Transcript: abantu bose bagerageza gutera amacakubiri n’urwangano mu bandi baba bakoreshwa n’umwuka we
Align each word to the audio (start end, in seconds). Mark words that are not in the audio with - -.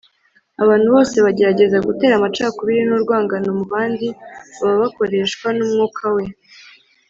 abantu 0.63 0.87
bose 0.95 1.15
bagerageza 1.25 1.77
gutera 1.87 2.13
amacakubiri 2.15 2.81
n’urwangano 2.85 3.47
mu 3.57 3.65
bandi 3.73 4.07
baba 4.59 4.75
bakoreshwa 4.83 5.47
n’umwuka 5.57 6.05
we 6.15 6.23